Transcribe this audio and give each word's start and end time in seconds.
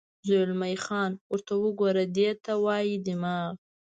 زلمی 0.27 0.75
خان: 0.83 1.11
ورته 1.31 1.53
وګوره، 1.63 2.03
دې 2.17 2.29
ته 2.43 2.51
وایي 2.65 2.95
دماغ. 3.07 3.51